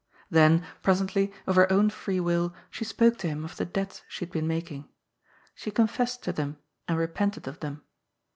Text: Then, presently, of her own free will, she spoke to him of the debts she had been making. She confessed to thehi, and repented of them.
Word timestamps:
Then, 0.31 0.65
presently, 0.81 1.31
of 1.45 1.55
her 1.55 1.71
own 1.71 1.91
free 1.91 2.19
will, 2.19 2.55
she 2.71 2.83
spoke 2.83 3.19
to 3.19 3.27
him 3.27 3.45
of 3.45 3.57
the 3.57 3.65
debts 3.67 4.01
she 4.09 4.25
had 4.25 4.31
been 4.31 4.47
making. 4.47 4.89
She 5.53 5.69
confessed 5.69 6.23
to 6.23 6.33
thehi, 6.33 6.57
and 6.87 6.97
repented 6.97 7.47
of 7.47 7.59
them. 7.59 7.83